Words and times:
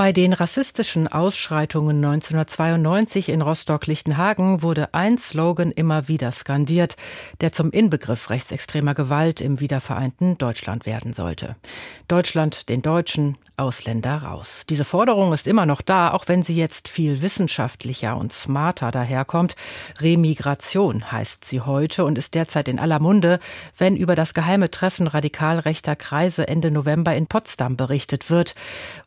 bei 0.00 0.14
den 0.14 0.32
rassistischen 0.32 1.08
Ausschreitungen 1.08 2.02
1992 2.02 3.28
in 3.28 3.42
Rostock-Lichtenhagen 3.42 4.62
wurde 4.62 4.94
ein 4.94 5.18
Slogan 5.18 5.72
immer 5.72 6.08
wieder 6.08 6.32
skandiert, 6.32 6.96
der 7.42 7.52
zum 7.52 7.70
Inbegriff 7.70 8.30
rechtsextremer 8.30 8.94
Gewalt 8.94 9.42
im 9.42 9.60
wiedervereinten 9.60 10.38
Deutschland 10.38 10.86
werden 10.86 11.12
sollte. 11.12 11.54
Deutschland 12.08 12.70
den 12.70 12.80
Deutschen, 12.80 13.36
Ausländer 13.60 14.16
raus. 14.16 14.64
Diese 14.70 14.86
Forderung 14.86 15.34
ist 15.34 15.46
immer 15.46 15.66
noch 15.66 15.82
da, 15.82 16.12
auch 16.12 16.28
wenn 16.28 16.42
sie 16.42 16.56
jetzt 16.56 16.88
viel 16.88 17.20
wissenschaftlicher 17.20 18.16
und 18.16 18.32
smarter 18.32 18.90
daherkommt. 18.90 19.54
Remigration 20.00 21.12
heißt 21.12 21.44
sie 21.44 21.60
heute 21.60 22.06
und 22.06 22.16
ist 22.16 22.34
derzeit 22.34 22.68
in 22.68 22.80
aller 22.80 23.00
Munde, 23.00 23.38
wenn 23.76 23.96
über 23.96 24.14
das 24.14 24.32
geheime 24.32 24.70
Treffen 24.70 25.06
radikal 25.06 25.58
rechter 25.58 25.94
Kreise 25.94 26.48
Ende 26.48 26.70
November 26.70 27.14
in 27.14 27.26
Potsdam 27.26 27.76
berichtet 27.76 28.30
wird, 28.30 28.54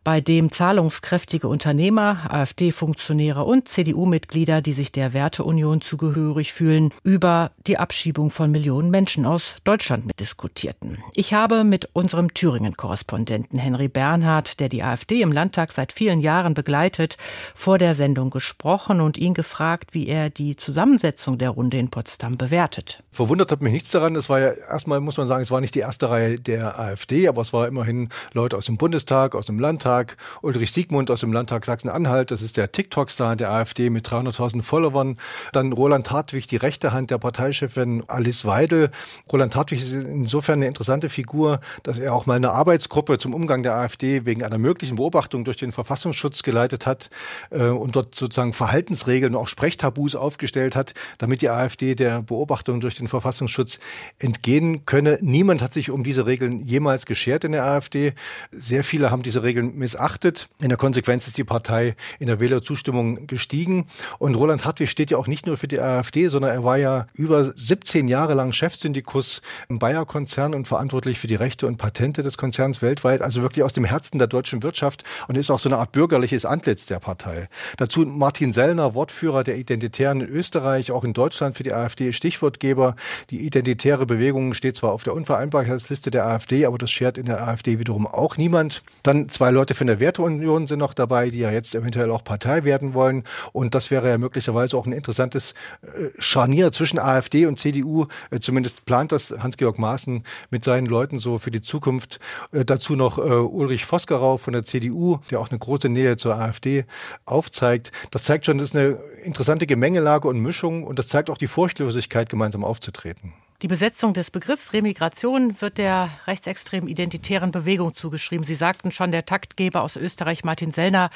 bei 0.03 0.21
dem 0.21 0.51
Zahlungen 0.51 0.82
zahlungskräftige 0.83 1.47
Unternehmer, 1.47 2.29
AfD-Funktionäre 2.29 3.45
und 3.45 3.69
CDU-Mitglieder, 3.69 4.61
die 4.61 4.73
sich 4.73 4.91
der 4.91 5.13
Werteunion 5.13 5.79
zugehörig 5.79 6.51
fühlen, 6.51 6.89
über 7.03 7.51
die 7.67 7.77
Abschiebung 7.77 8.31
von 8.31 8.51
Millionen 8.51 8.91
Menschen 8.91 9.25
aus 9.25 9.55
Deutschland 9.63 10.05
mitdiskutierten. 10.05 10.97
Ich 11.13 11.33
habe 11.33 11.63
mit 11.63 11.87
unserem 11.93 12.33
Thüringen-Korrespondenten 12.33 13.59
Henry 13.59 13.87
Bernhard, 13.87 14.59
der 14.59 14.67
die 14.67 14.83
AfD 14.83 15.21
im 15.21 15.31
Landtag 15.31 15.71
seit 15.71 15.93
vielen 15.93 16.19
Jahren 16.19 16.53
begleitet, 16.53 17.15
vor 17.55 17.77
der 17.77 17.95
Sendung 17.95 18.29
gesprochen 18.29 18.99
und 18.99 19.17
ihn 19.17 19.33
gefragt, 19.33 19.93
wie 19.93 20.07
er 20.07 20.29
die 20.29 20.57
Zusammensetzung 20.57 21.37
der 21.37 21.51
Runde 21.51 21.77
in 21.77 21.89
Potsdam 21.89 22.37
bewertet. 22.37 23.01
Verwundert 23.09 23.51
hat 23.53 23.61
mich 23.61 23.71
nichts 23.71 23.91
daran. 23.91 24.17
Es 24.17 24.29
war 24.29 24.41
ja 24.41 24.51
erstmal, 24.51 24.99
muss 24.99 25.15
man 25.15 25.27
sagen, 25.27 25.43
es 25.43 25.51
war 25.51 25.61
nicht 25.61 25.75
die 25.75 25.79
erste 25.79 26.09
Reihe 26.09 26.35
der 26.35 26.77
AfD, 26.77 27.29
aber 27.29 27.41
es 27.41 27.53
war 27.53 27.69
immerhin 27.69 28.09
Leute 28.33 28.57
aus 28.57 28.65
dem 28.65 28.77
Bundestag, 28.77 29.33
aus 29.33 29.45
dem 29.45 29.59
Landtag. 29.59 30.17
Ulrich 30.63 30.71
Siegmund 30.71 31.11
aus 31.11 31.19
dem 31.19 31.33
Landtag 31.33 31.65
Sachsen-Anhalt, 31.65 32.31
das 32.31 32.41
ist 32.41 32.55
der 32.55 32.71
TikTok-Star 32.71 33.35
der 33.35 33.51
AfD 33.51 33.89
mit 33.89 34.07
300.000 34.07 34.61
Followern. 34.61 35.17
Dann 35.51 35.73
Roland 35.73 36.09
Hartwig, 36.09 36.47
die 36.47 36.55
rechte 36.55 36.93
Hand 36.93 37.11
der 37.11 37.17
Parteichefin 37.17 38.01
Alice 38.07 38.45
Weidel. 38.45 38.89
Roland 39.29 39.57
Hartwig 39.57 39.81
ist 39.81 39.91
insofern 39.91 40.59
eine 40.59 40.67
interessante 40.67 41.09
Figur, 41.09 41.59
dass 41.83 41.99
er 41.99 42.13
auch 42.13 42.27
mal 42.27 42.35
eine 42.35 42.51
Arbeitsgruppe 42.51 43.17
zum 43.17 43.33
Umgang 43.33 43.61
der 43.61 43.75
AfD 43.75 44.23
wegen 44.23 44.41
einer 44.41 44.57
möglichen 44.57 44.95
Beobachtung 44.95 45.43
durch 45.43 45.57
den 45.57 45.73
Verfassungsschutz 45.73 46.43
geleitet 46.43 46.85
hat 46.85 47.09
äh, 47.49 47.65
und 47.65 47.97
dort 47.97 48.15
sozusagen 48.15 48.53
Verhaltensregeln 48.53 49.35
und 49.35 49.41
auch 49.41 49.49
Sprechtabus 49.49 50.15
aufgestellt 50.15 50.77
hat, 50.77 50.93
damit 51.17 51.41
die 51.41 51.49
AfD 51.49 51.93
der 51.93 52.21
Beobachtung 52.21 52.79
durch 52.79 52.95
den 52.95 53.09
Verfassungsschutz 53.09 53.79
entgehen 54.17 54.85
könne. 54.85 55.17
Niemand 55.19 55.61
hat 55.61 55.73
sich 55.73 55.91
um 55.91 56.05
diese 56.05 56.25
Regeln 56.25 56.61
jemals 56.61 57.05
geschert 57.05 57.43
in 57.43 57.51
der 57.51 57.65
AfD. 57.65 58.13
Sehr 58.53 58.85
viele 58.85 59.11
haben 59.11 59.23
diese 59.23 59.43
Regeln 59.43 59.75
missachtet. 59.75 60.47
In 60.61 60.69
der 60.69 60.77
Konsequenz 60.77 61.27
ist 61.27 61.37
die 61.37 61.43
Partei 61.43 61.95
in 62.19 62.27
der 62.27 62.39
Wählerzustimmung 62.39 63.25
gestiegen. 63.27 63.87
Und 64.19 64.35
Roland 64.35 64.63
Hartwig 64.63 64.89
steht 64.89 65.09
ja 65.09 65.17
auch 65.17 65.27
nicht 65.27 65.47
nur 65.47 65.57
für 65.57 65.67
die 65.67 65.81
AfD, 65.81 66.27
sondern 66.27 66.51
er 66.51 66.63
war 66.63 66.77
ja 66.77 67.07
über 67.15 67.43
17 67.43 68.07
Jahre 68.07 68.35
lang 68.35 68.53
Chefsyndikus 68.53 69.41
im 69.67 69.79
Bayer-Konzern 69.79 70.53
und 70.53 70.67
verantwortlich 70.67 71.19
für 71.19 71.27
die 71.27 71.35
Rechte 71.35 71.65
und 71.65 71.77
Patente 71.77 72.21
des 72.21 72.37
Konzerns 72.37 72.81
weltweit. 72.81 73.21
Also 73.21 73.41
wirklich 73.41 73.63
aus 73.63 73.73
dem 73.73 73.83
Herzen 73.83 74.19
der 74.19 74.27
deutschen 74.27 74.61
Wirtschaft 74.61 75.03
und 75.27 75.37
ist 75.37 75.49
auch 75.49 75.57
so 75.59 75.69
eine 75.69 75.79
Art 75.79 75.91
bürgerliches 75.91 76.45
Antlitz 76.45 76.85
der 76.85 76.99
Partei. 76.99 77.49
Dazu 77.77 78.01
Martin 78.01 78.53
Sellner, 78.53 78.93
Wortführer 78.93 79.43
der 79.43 79.57
Identitären 79.57 80.21
in 80.21 80.27
Österreich, 80.27 80.91
auch 80.91 81.03
in 81.03 81.13
Deutschland 81.13 81.57
für 81.57 81.63
die 81.63 81.73
AfD 81.73 82.13
Stichwortgeber. 82.13 82.95
Die 83.31 83.41
identitäre 83.45 84.05
Bewegung 84.05 84.53
steht 84.53 84.77
zwar 84.77 84.91
auf 84.91 85.03
der 85.03 85.13
Unvereinbarkeitsliste 85.13 86.11
der 86.11 86.25
AfD, 86.25 86.65
aber 86.67 86.77
das 86.77 86.91
schert 86.91 87.17
in 87.17 87.25
der 87.25 87.45
AfD 87.45 87.79
wiederum 87.79 88.05
auch 88.05 88.37
niemand. 88.37 88.83
Dann 89.01 89.27
zwei 89.29 89.49
Leute 89.49 89.73
von 89.73 89.87
der 89.87 89.99
Werteunion 89.99 90.42
Union 90.43 90.67
sind 90.67 90.79
noch 90.79 90.93
dabei, 90.93 91.29
die 91.29 91.39
ja 91.39 91.51
jetzt 91.51 91.73
eventuell 91.73 92.11
auch 92.11 92.23
Partei 92.23 92.65
werden 92.65 92.93
wollen. 92.93 93.23
Und 93.53 93.75
das 93.75 93.91
wäre 93.91 94.09
ja 94.09 94.17
möglicherweise 94.17 94.77
auch 94.77 94.85
ein 94.85 94.91
interessantes 94.91 95.53
äh, 95.81 96.09
Scharnier 96.19 96.71
zwischen 96.71 96.99
AfD 96.99 97.45
und 97.45 97.57
CDU. 97.57 98.07
Äh, 98.29 98.39
zumindest 98.39 98.85
plant 98.85 99.11
das 99.11 99.31
Hans-Georg 99.31 99.79
Maaßen 99.79 100.23
mit 100.49 100.63
seinen 100.63 100.85
Leuten 100.85 101.17
so 101.17 101.39
für 101.39 101.51
die 101.51 101.61
Zukunft. 101.61 102.19
Äh, 102.51 102.65
dazu 102.65 102.95
noch 102.95 103.17
Ulrich 103.17 103.85
Vosgerau 103.85 104.37
von 104.37 104.53
der 104.53 104.63
CDU, 104.63 105.19
der 105.31 105.39
auch 105.39 105.49
eine 105.49 105.59
große 105.59 105.89
Nähe 105.89 106.17
zur 106.17 106.35
AfD 106.35 106.85
aufzeigt. 107.25 107.91
Das 108.11 108.23
zeigt 108.23 108.45
schon, 108.45 108.57
das 108.57 108.69
ist 108.69 108.75
eine 108.75 108.97
interessante 109.23 109.67
Gemengelage 109.67 110.27
und 110.27 110.39
Mischung 110.39 110.83
und 110.83 110.99
das 110.99 111.07
zeigt 111.07 111.29
auch 111.29 111.37
die 111.37 111.47
Furchtlosigkeit, 111.47 112.29
gemeinsam 112.29 112.63
aufzutreten. 112.63 113.33
Die 113.63 113.69
Besetzung 113.69 114.13
des 114.13 114.29
Begriffs 114.29 114.73
Remigration 114.73 115.61
wird 115.61 115.77
der 115.77 116.09
rechtsextremen 116.27 116.89
identitären 116.89 117.51
Bewegung 117.51 117.95
zugeschrieben. 117.95 118.45
Sie 118.45 118.55
sagten 118.55 118.91
schon, 118.91 119.13
der 119.13 119.25
Taktgeber 119.25 119.83
aus 119.83 119.95
Österreich, 119.95 120.43
Martin 120.43 120.71
Sellner, 120.71 121.09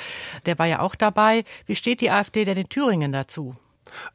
der 0.45 0.57
war 0.57 0.65
ja 0.65 0.79
auch 0.79 0.95
dabei. 0.95 1.43
Wie 1.65 1.75
steht 1.75 1.99
die 1.99 2.09
AfD 2.09 2.45
denn 2.45 2.55
in 2.55 2.69
Thüringen 2.69 3.11
dazu? 3.11 3.51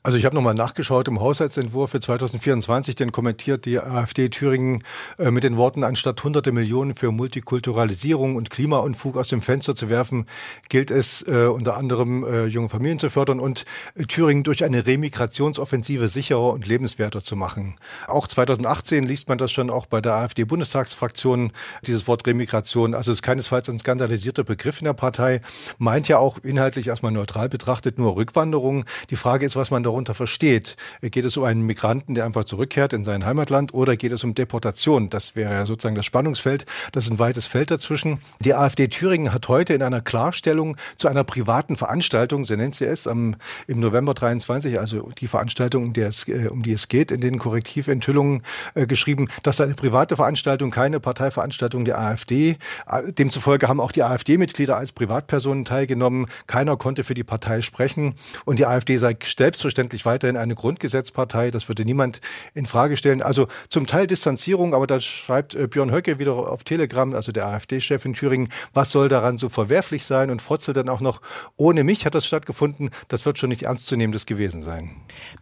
Also 0.03 0.19
ich 0.19 0.25
habe 0.25 0.35
nochmal 0.35 0.55
nachgeschaut 0.55 1.09
im 1.09 1.21
Haushaltsentwurf 1.21 1.91
für 1.91 2.01
2024, 2.01 2.95
den 2.95 3.13
kommentiert 3.13 3.65
die 3.67 3.79
AfD 3.79 4.29
Thüringen 4.29 4.83
äh, 5.19 5.31
mit 5.31 5.45
den 5.45 5.57
Worten, 5.57 5.85
anstatt 5.85 6.23
hunderte 6.25 6.53
Millionen 6.53 6.95
für 6.95 7.13
Multikulturalisierung 7.13 8.37
und 8.37 8.51
Klimaunfug 8.51 9.17
aus 9.17 9.29
dem 9.29 9.43
Fenster 9.43 9.75
zu 9.75 9.89
werfen, 9.89 10.27
gilt 10.69 10.91
es 10.91 11.23
äh, 11.23 11.47
unter 11.47 11.77
anderem 11.77 12.25
äh, 12.25 12.47
junge 12.47 12.69
Familien 12.69 12.99
zu 12.99 13.11
fördern 13.11 13.41
und 13.41 13.65
äh, 13.95 14.05
Thüringen 14.05 14.43
durch 14.43 14.65
eine 14.65 14.87
Remigrationsoffensive 14.87 16.09
sicherer 16.09 16.53
und 16.53 16.67
lebenswerter 16.67 17.21
zu 17.21 17.37
machen. 17.37 17.77
Auch 18.09 18.27
2018 18.27 19.05
liest 19.05 19.29
man 19.29 19.39
das 19.39 19.53
schon 19.53 19.71
auch 19.71 19.87
bei 19.87 20.01
der 20.01 20.15
AfD-Bundestagsfraktion, 20.15 21.53
dieses 21.87 22.09
Wort 22.09 22.27
Remigration. 22.27 22.95
Also 22.95 23.13
es 23.13 23.19
ist 23.19 23.23
keinesfalls 23.23 23.69
ein 23.69 23.79
skandalisierter 23.79 24.45
Begriff 24.45 24.81
in 24.81 24.87
der 24.87 24.93
Partei, 24.95 25.41
meint 25.79 26.09
ja 26.09 26.19
auch 26.19 26.39
inhaltlich 26.39 26.89
erstmal 26.89 27.13
neutral 27.13 27.49
betrachtet 27.49 27.99
nur 27.99 28.17
Rückwanderung. 28.17 28.85
Die 29.11 29.17
Frage 29.17 29.47
ist, 29.47 29.57
was 29.57 29.62
man 29.71 29.83
darunter 29.83 30.15
versteht. 30.15 30.77
Geht 31.01 31.25
es 31.25 31.37
um 31.37 31.45
einen 31.45 31.63
Migranten, 31.63 32.15
der 32.15 32.25
einfach 32.25 32.45
zurückkehrt 32.45 32.93
in 32.93 33.05
sein 33.05 33.25
Heimatland 33.25 33.75
oder 33.75 33.97
geht 33.97 34.13
es 34.13 34.25
um 34.25 34.35
Deportation? 34.35 35.11
Das 35.11 35.37
wäre 35.37 35.53
ja 35.53 35.67
sozusagen 35.67 35.95
das 35.95 36.07
Spannungsfeld. 36.07 36.67
Das 36.93 37.05
ist 37.05 37.11
ein 37.11 37.19
weites 37.19 37.47
Feld 37.47 37.71
dazwischen. 37.71 38.21
Die 38.41 38.55
AfD 38.55 38.89
Thüringen 38.89 39.33
hat 39.33 39.49
heute 39.49 39.75
in 39.75 39.83
einer 39.83 40.01
Klarstellung 40.01 40.77
zu 40.97 41.09
einer 41.09 41.25
privaten 41.25 41.77
Veranstaltung, 41.77 42.45
so 42.45 42.55
nennt 42.55 42.75
sie 42.75 42.87
es, 42.87 43.07
am, 43.07 43.37
im 43.67 43.81
November 43.81 44.15
23, 44.15 44.79
also 44.79 45.11
die 45.19 45.29
Veranstaltung, 45.29 45.85
um 45.85 45.93
die 45.93 46.01
es, 46.01 46.27
äh, 46.29 46.49
um 46.49 46.63
die 46.63 46.73
es 46.73 46.89
geht, 46.89 47.11
in 47.11 47.21
den 47.21 47.39
Korrektiventhüllungen 47.39 48.43
äh, 48.75 48.87
geschrieben, 48.87 49.29
dass 49.43 49.61
eine 49.61 49.75
private 49.75 50.17
Veranstaltung 50.17 50.71
keine 50.71 51.01
Parteiveranstaltung 51.01 51.85
der 51.85 52.01
AfD. 52.01 52.57
Äh, 52.89 53.13
demzufolge 53.13 53.69
haben 53.69 53.81
auch 53.81 53.93
die 53.93 54.03
AfD-Mitglieder 54.03 54.77
als 54.77 54.93
Privatpersonen 54.93 55.65
teilgenommen. 55.65 56.27
Keiner 56.47 56.77
konnte 56.77 57.05
für 57.05 57.15
die 57.15 57.25
Partei 57.25 57.61
sprechen 57.61 58.15
und 58.45 58.59
die 58.59 58.67
AfD 58.67 58.97
sei 58.97 59.17
selbst 59.25 59.52
selbstverständlich 59.53 60.07
weiterhin 60.07 60.39
eine 60.39 60.55
Grundgesetzpartei. 60.55 61.51
Das 61.51 61.69
würde 61.69 61.85
niemand 61.85 62.23
in 62.55 62.65
Frage 62.65 62.97
stellen. 62.97 63.21
Also 63.21 63.49
zum 63.69 63.87
Teil 63.87 64.07
Distanzierung, 64.07 64.75
aber 64.75 64.87
da 64.87 64.99
schreibt 64.99 65.55
äh, 65.55 65.67
Björn 65.67 65.93
Höcke 65.93 66.19
wieder 66.19 66.33
auf 66.33 66.65
Telegram, 66.65 67.15
also 67.15 67.33
der 67.33 67.47
AfD-Chef 67.47 68.03
in 68.07 68.15
Thüringen, 68.15 68.49
was 68.73 68.93
soll 68.93 69.11
daran 69.11 69.37
so 69.37 69.51
verwerflich 69.51 70.07
sein 70.07 70.31
und 70.31 70.41
frotzelt 70.41 70.79
dann 70.79 70.89
auch 70.89 71.01
noch, 71.01 71.21
ohne 71.57 71.85
mich 71.85 72.07
hat 72.07 72.15
das 72.15 72.27
stattgefunden. 72.27 72.89
Das 73.09 73.27
wird 73.27 73.39
schon 73.39 73.51
nicht 73.51 73.65
ernstzunehmendes 73.65 74.25
gewesen 74.25 74.63
sein. 74.63 74.91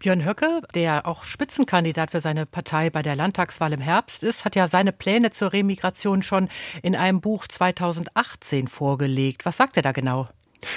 Björn 0.01 0.25
Höcke, 0.25 0.61
der 0.75 1.07
auch 1.07 1.23
Spitzenkandidat 1.23 2.11
für 2.11 2.21
seine 2.21 2.47
Partei 2.47 2.91
bei 2.91 3.03
der 3.03 3.15
Landtagswahl 3.15 3.73
im 3.73 3.81
Herbst 3.81 4.25
ist, 4.25 4.45
hat 4.45 4.57
ja 4.57 4.67
seine 4.67 4.91
Pläne 4.91 5.31
zur 5.31 5.53
Remigration 5.53 6.25
schon 6.25 6.49
in 6.83 6.97
einem 6.97 7.21
Buch 7.21 7.47
2018 7.47 8.67
vorgelegt. 8.67 9.47
Was 9.47 9.57
sagt 9.57 9.77
er 9.77 9.83
da 9.83 9.93
genau? 9.93 10.27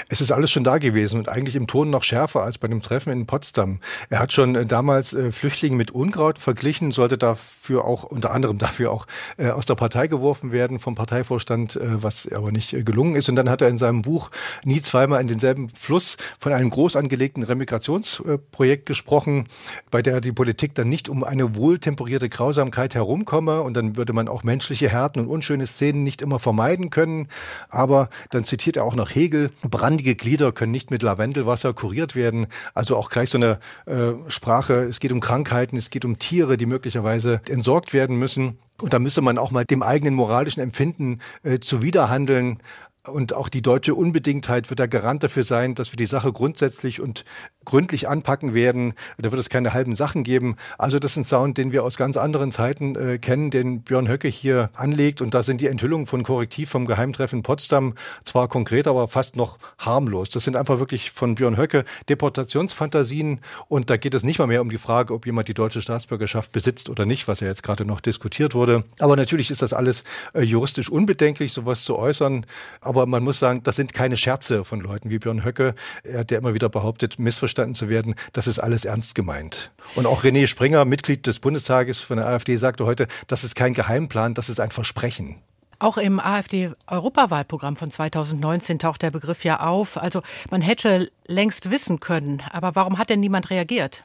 Es 0.10 0.22
ist 0.22 0.32
alles 0.32 0.52
schon 0.52 0.64
da 0.64 0.78
gewesen 0.78 1.18
und 1.18 1.30
eigentlich 1.30 1.56
im 1.56 1.68
Ton 1.68 1.90
noch 1.90 2.04
schärfer 2.04 2.44
als 2.44 2.58
bei 2.58 2.68
dem 2.68 2.82
Treffen 2.82 3.12
in 3.12 3.26
Potsdam. 3.26 3.80
Er 4.10 4.20
hat 4.20 4.34
schon 4.34 4.56
äh, 4.56 4.66
damals 4.66 5.14
äh, 5.14 5.32
Flüchtlinge 5.32 5.76
mit 5.76 5.92
Unkraut 5.92 6.40
verglichen, 6.40 6.92
sollte 6.92 7.18
dafür 7.18 7.86
auch, 7.86 8.04
unter 8.04 8.32
anderem 8.32 8.58
dafür 8.64 8.92
auch 8.92 9.06
äh, 9.38 9.50
aus 9.50 9.66
der 9.66 9.76
Partei 9.76 10.08
geworfen 10.08 10.52
werden 10.52 10.80
vom 10.80 10.96
Parteivorstand, 10.96 11.80
was 11.82 12.28
aber 12.32 12.52
nicht 12.52 12.86
gelungen 12.86 13.16
ist. 13.16 13.30
Und 13.30 13.36
dann 13.36 13.50
hat 13.50 13.62
er 13.62 13.70
in 13.70 13.78
seinem 13.78 14.02
Buch 14.02 14.32
nie 14.64 14.82
zweimal 14.82 15.22
in 15.22 15.28
denselben 15.28 15.70
Fluss 15.70 16.18
von 16.40 16.54
einem 16.54 16.70
groß 16.70 16.96
angelegten 16.96 17.44
Remigrationsprojekt 17.44 18.86
gesprochen, 18.86 19.48
bei 19.92 20.02
der 20.02 20.22
die 20.22 20.32
Politik 20.32 20.76
dann 20.76 20.90
nicht 20.90 21.10
um 21.10 21.24
eine 21.24 21.56
wohltemperierte 21.56 22.30
Grausamkeit 22.30 22.96
herumkomme 22.96 23.62
und 23.62 23.76
dann 23.76 23.96
würde 23.96 24.14
man 24.14 24.28
auch 24.28 24.44
menschliche 24.44 24.90
Härten 24.90 25.22
und 25.22 25.28
unschöne 25.28 25.66
Szenen 25.66 26.04
nicht 26.04 26.22
immer 26.22 26.40
vermeiden 26.40 26.90
können. 26.90 27.28
Aber 27.70 28.10
dann 28.32 28.46
zitiert 28.46 28.78
er 28.78 28.86
auch 28.86 28.96
noch 28.96 29.10
Hegel, 29.10 29.52
brandige 29.74 30.14
Glieder 30.14 30.52
können 30.52 30.72
nicht 30.72 30.92
mit 30.92 31.02
Lavendelwasser 31.02 31.74
kuriert 31.74 32.16
werden. 32.16 32.46
Also 32.76 32.96
auch 32.96 33.10
gleich 33.10 33.32
so 33.32 33.40
eine 33.40 33.58
äh, 33.88 34.12
Sprache. 34.28 34.76
Es 34.76 35.00
geht 35.00 35.12
um 35.12 35.20
Krankheiten, 35.20 35.78
es 35.78 35.90
geht 35.90 36.06
um 36.06 36.20
Tiere, 36.20 36.58
die 36.58 36.68
möglicherweise 36.68 37.42
entsorgt 37.50 37.92
werden 37.92 38.18
müssen. 38.18 38.60
Und 38.80 38.94
da 38.94 39.00
müsste 39.00 39.22
man 39.22 39.40
auch 39.40 39.50
mal 39.50 39.66
dem 39.66 39.82
eigenen 39.82 40.14
moralischen 40.14 40.62
Empfinden 40.62 41.22
äh, 41.42 41.58
zuwiderhandeln. 41.58 42.60
Und 43.06 43.34
auch 43.34 43.50
die 43.50 43.62
deutsche 43.62 43.96
Unbedingtheit 43.96 44.70
wird 44.70 44.80
der 44.80 44.88
Garant 44.88 45.24
dafür 45.24 45.44
sein, 45.44 45.76
dass 45.76 45.92
wir 45.92 45.98
die 45.98 46.06
Sache 46.06 46.32
grundsätzlich 46.32 47.02
und 47.02 47.26
gründlich 47.66 48.08
anpacken 48.08 48.54
werden. 48.54 48.94
Da 49.18 49.30
wird 49.30 49.42
es 49.42 49.50
keine 49.50 49.74
halben 49.74 49.94
Sachen 49.94 50.24
geben. 50.24 50.56
Also 50.78 51.00
das 51.00 51.12
ist 51.12 51.18
ein 51.18 51.24
Sound, 51.26 51.58
den 51.58 51.74
wir 51.74 51.84
aus 51.84 51.98
ganz 51.98 52.16
anderen 52.16 52.52
Zeiten 52.52 52.96
äh, 52.96 53.18
kennen, 53.18 53.52
den 53.52 53.82
Björn 53.82 54.08
Höcke 54.08 54.30
hier 54.30 54.70
anlegt. 54.74 55.22
Und 55.22 55.34
da 55.34 55.44
sind 55.44 55.60
die 55.60 55.68
Enthüllungen 55.68 56.06
von 56.06 56.24
Korrektiv 56.24 56.70
vom 56.70 56.86
Geheimtreffen 56.86 57.44
Potsdam 57.44 57.96
zwar 58.24 58.48
konkret, 58.48 58.88
aber 58.88 59.10
fast 59.10 59.36
noch 59.36 59.58
harmlos. 59.78 60.30
Das 60.30 60.46
sind 60.46 60.56
einfach 60.56 60.80
wirklich 60.80 61.12
von 61.12 61.36
Björn 61.36 61.58
Höcke 61.58 61.84
Deportationsfantasien. 62.08 63.42
Und 63.68 63.90
da 63.90 63.98
geht 63.98 64.14
es 64.14 64.24
nicht 64.24 64.40
mal 64.40 64.48
mehr 64.48 64.62
um 64.62 64.70
die 64.70 64.78
Frage, 64.78 65.14
ob 65.14 65.26
jemand 65.26 65.50
die 65.50 65.54
deutsche 65.54 65.82
Staatsbürgerschaft 65.82 66.54
besitzt 66.54 66.90
oder 66.90 67.06
nicht, 67.06 67.28
was 67.28 67.42
ja 67.42 67.48
jetzt 67.48 67.64
gerade 67.64 67.84
noch 67.84 68.00
diskutiert 68.00 68.56
wurde. 68.56 68.86
Aber 69.00 69.18
natürlich 69.18 69.52
ist 69.52 69.62
das 69.62 69.74
alles 69.74 70.06
äh, 70.34 70.42
juristisch 70.42 70.90
unbedenklich, 70.90 71.52
sowas 71.52 71.84
zu 71.84 71.98
äußern. 71.98 72.46
Man 72.94 73.24
muss 73.24 73.40
sagen, 73.40 73.64
das 73.64 73.76
sind 73.76 73.94
keine 73.94 74.18
Scherze 74.18 74.64
von 74.64 74.80
Leuten 74.80 75.10
wie 75.10 75.20
Björn 75.20 75.44
Höcke, 75.44 75.76
der 76.04 76.38
immer 76.38 76.54
wieder 76.54 76.70
behauptet, 76.70 77.20
missverstanden 77.20 77.76
zu 77.76 77.90
werden. 77.90 78.16
Das 78.32 78.48
ist 78.48 78.60
alles 78.60 78.86
ernst 78.86 79.16
gemeint. 79.16 79.72
Und 79.96 80.06
auch 80.06 80.24
René 80.24 80.48
Springer, 80.48 80.86
Mitglied 80.86 81.28
des 81.28 81.40
Bundestages 81.40 82.00
von 82.00 82.18
der 82.18 82.28
AfD, 82.28 82.56
sagte 82.56 82.86
heute, 82.86 83.08
das 83.28 83.44
ist 83.44 83.56
kein 83.56 83.74
Geheimplan, 83.74 84.34
das 84.34 84.50
ist 84.50 84.60
ein 84.60 84.72
Versprechen. 84.72 85.38
Auch 85.80 85.98
im 85.98 86.20
AfD-Europawahlprogramm 86.20 87.76
von 87.76 87.92
2019 87.92 88.80
taucht 88.80 89.02
der 89.02 89.12
Begriff 89.12 89.44
ja 89.44 89.60
auf. 89.60 89.98
Also 89.98 90.22
man 90.50 90.62
hätte 90.62 91.12
längst 91.26 91.72
wissen 91.72 92.00
können. 92.00 92.42
Aber 92.52 92.76
warum 92.76 92.98
hat 92.98 93.10
denn 93.10 93.20
niemand 93.20 93.50
reagiert? 93.50 94.04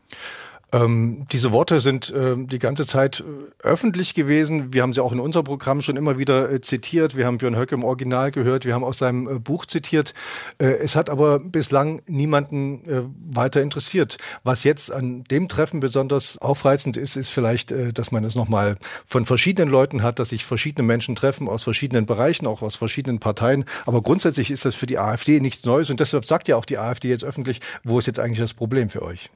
Ähm, 0.71 1.27
diese 1.33 1.53
Worte 1.53 1.81
sind 1.81 2.11
äh, 2.11 2.35
die 2.37 2.59
ganze 2.59 2.85
Zeit 2.85 3.21
äh, 3.21 3.67
öffentlich 3.67 4.13
gewesen. 4.13 4.75
Wir 4.75 4.83
haben 4.83 4.93
sie 4.93 5.03
auch 5.03 5.13
in 5.13 5.21
unserem 5.21 5.45
Programm 5.45 5.81
schon 5.81 5.97
immer 5.97 6.19
wieder 6.19 6.51
äh, 6.51 6.61
zitiert. 6.61 7.17
Wir 7.17 7.27
haben 7.27 7.39
Björn 7.39 7.57
Höcke 7.57 7.75
im 7.75 7.85
Original 7.85 8.31
gehört. 8.33 8.67
Wir 8.67 8.75
haben 8.75 8.85
aus 8.85 8.99
seinem 8.99 9.29
äh, 9.29 9.39
Buch 9.39 9.65
zitiert. 9.65 10.13
Äh, 10.59 10.67
es 10.67 10.95
hat 10.95 11.09
aber 11.09 11.39
bislang 11.39 12.03
niemanden 12.07 12.85
äh, 12.85 13.03
weiter 13.35 13.63
interessiert. 13.63 14.19
Was 14.45 14.63
jetzt 14.63 14.93
an 14.93 15.25
dem 15.25 15.49
Treffen 15.49 15.81
besonders 15.81 16.37
aufreizend 16.37 16.99
ist, 16.99 17.17
ist 17.17 17.31
vielleicht, 17.31 17.73
dass 17.95 18.13
man 18.13 18.25
es 18.25 18.35
nochmal 18.35 18.77
von 19.07 19.25
verschiedenen 19.25 19.71
Leuten 19.71 20.03
hat, 20.03 20.19
dass 20.19 20.31
sich 20.31 20.45
verschiedene 20.45 20.87
Menschen 20.87 21.15
treffen 21.15 21.49
aus 21.49 21.65
verschiedenen 21.65 22.07
Bereichen, 22.07 22.47
auch 22.47 22.63
aus 22.63 22.77
verschiedenen 22.77 23.21
Parteien. 23.21 23.65
Aber 23.87 24.03
grundsätzlich 24.03 24.51
ist 24.51 24.65
das 24.65 24.75
für 24.75 24.87
die 24.87 24.99
AfD 24.99 25.41
nichts 25.41 25.65
Neues. 25.65 25.91
Und 25.91 26.01
deshalb 26.01 26.27
sagt 26.27 26.49
ja 26.49 26.57
auch 26.57 26.65
die 26.65 26.79
AfD 26.79 27.09
jetzt 27.09 27.25
öffentlich, 27.25 27.61
wo 27.85 27.99
ist 27.99 28.07
jetzt 28.07 28.21
eigentlich 28.21 28.39
das 28.39 28.55
Problem 28.55 28.91
für 28.91 29.03
euch? 29.03 29.31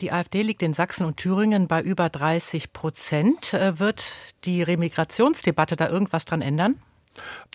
Die 0.00 0.12
AfD 0.12 0.42
liegt 0.42 0.62
in 0.62 0.74
Sachsen 0.74 1.04
und 1.04 1.16
Thüringen 1.16 1.66
bei 1.66 1.82
über 1.82 2.08
30 2.08 2.72
Prozent. 2.72 3.52
Äh, 3.52 3.80
wird 3.80 4.12
die 4.44 4.62
Remigrationsdebatte 4.62 5.74
da 5.74 5.88
irgendwas 5.88 6.24
dran 6.24 6.40
ändern? 6.40 6.76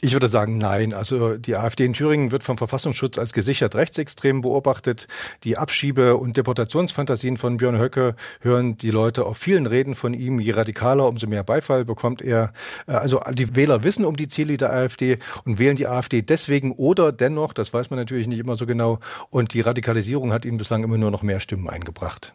Ich 0.01 0.13
würde 0.13 0.27
sagen, 0.27 0.57
nein. 0.57 0.93
Also 0.93 1.37
die 1.37 1.55
AfD 1.55 1.85
in 1.85 1.93
Thüringen 1.93 2.31
wird 2.31 2.43
vom 2.43 2.57
Verfassungsschutz 2.57 3.17
als 3.17 3.31
gesichert 3.31 3.75
rechtsextrem 3.75 4.41
beobachtet. 4.41 5.07
Die 5.43 5.57
Abschiebe- 5.57 6.17
und 6.17 6.35
Deportationsfantasien 6.35 7.37
von 7.37 7.57
Björn 7.57 7.79
Höcke 7.79 8.15
hören 8.41 8.77
die 8.77 8.89
Leute 8.89 9.25
auf 9.25 9.37
vielen 9.37 9.65
Reden 9.65 9.95
von 9.95 10.13
ihm. 10.13 10.39
Je 10.39 10.51
radikaler, 10.51 11.07
umso 11.07 11.27
mehr 11.27 11.43
Beifall 11.43 11.85
bekommt 11.85 12.21
er. 12.21 12.51
Äh, 12.87 12.91
also 12.93 13.21
die 13.31 13.55
Wähler 13.55 13.83
wissen 13.83 14.03
um 14.03 14.17
die 14.17 14.27
Ziele 14.27 14.57
der 14.57 14.73
AfD 14.73 15.19
und 15.45 15.57
wählen 15.57 15.77
die 15.77 15.87
AfD 15.87 16.21
deswegen 16.21 16.73
oder 16.73 17.11
dennoch, 17.11 17.53
das 17.53 17.73
weiß 17.73 17.89
man 17.89 17.97
natürlich 17.97 18.27
nicht 18.27 18.39
immer 18.39 18.55
so 18.55 18.65
genau. 18.65 18.99
Und 19.29 19.53
die 19.53 19.61
Radikalisierung 19.61 20.33
hat 20.33 20.43
ihnen 20.45 20.57
bislang 20.57 20.83
immer 20.83 20.97
nur 20.97 21.11
noch 21.11 21.23
mehr 21.23 21.39
Stimmen 21.39 21.69
eingebracht. 21.69 22.33